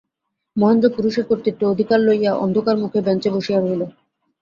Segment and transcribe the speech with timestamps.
[0.55, 3.81] মহেন্দ্র পুরুষের কর্তৃত্ব-অধিকার লইয়া অন্ধকার-মুখে বেঞ্চে বসিয়া রহিল।